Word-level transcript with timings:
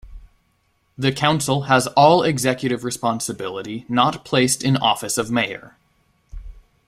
The 0.97 1.11
Council 1.11 1.65
has 1.65 1.85
all 1.89 2.23
executive 2.23 2.83
responsibility 2.83 3.85
not 3.87 4.25
placed 4.25 4.63
in 4.63 4.75
office 4.77 5.15
of 5.19 5.29
mayor. 5.29 5.75